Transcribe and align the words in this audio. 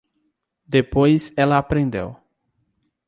Depois 0.65 1.31
ela 1.37 1.59
aprendeu 1.59 2.15